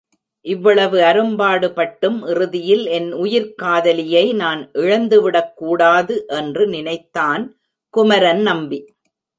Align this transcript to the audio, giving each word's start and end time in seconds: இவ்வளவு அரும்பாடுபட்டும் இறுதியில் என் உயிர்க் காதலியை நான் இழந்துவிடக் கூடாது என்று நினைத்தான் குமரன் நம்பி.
இவ்வளவு 0.45 0.99
அரும்பாடுபட்டும் 0.99 2.27
இறுதியில் 2.29 2.85
என் 2.85 3.13
உயிர்க் 3.13 3.57
காதலியை 3.57 4.33
நான் 4.33 4.71
இழந்துவிடக் 4.71 5.53
கூடாது 5.55 6.25
என்று 6.27 6.67
நினைத்தான் 6.67 7.59
குமரன் 7.89 8.41
நம்பி. 8.41 8.93